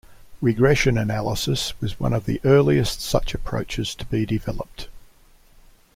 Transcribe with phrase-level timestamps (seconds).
[0.41, 4.89] Regression analysis was one of the earliest such approaches to be developed.